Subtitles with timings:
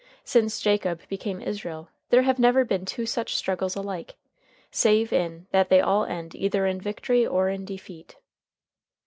[0.23, 4.15] Since Jacob became Israel there have never been two such struggles alike,
[4.71, 8.17] save in that they all end either in victory or in defeat.